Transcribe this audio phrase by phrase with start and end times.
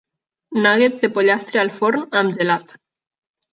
[0.63, 2.77] Nuggets de pollastre al forn, amb gelat.